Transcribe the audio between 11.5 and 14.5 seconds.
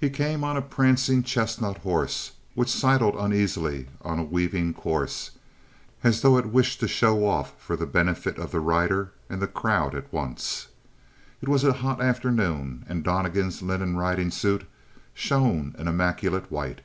a hot afternoon and Donnegan's linen riding